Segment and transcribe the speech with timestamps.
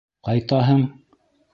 [0.29, 0.83] Ҡайтаһың?